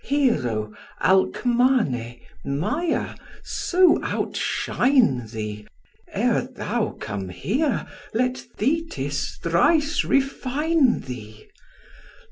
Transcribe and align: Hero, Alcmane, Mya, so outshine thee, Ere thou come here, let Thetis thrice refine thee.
Hero, 0.03 0.73
Alcmane, 0.99 2.21
Mya, 2.43 3.13
so 3.43 3.99
outshine 4.03 5.27
thee, 5.27 5.67
Ere 6.07 6.41
thou 6.41 6.97
come 6.99 7.29
here, 7.29 7.85
let 8.11 8.35
Thetis 8.35 9.37
thrice 9.43 10.03
refine 10.03 11.01
thee. 11.01 11.45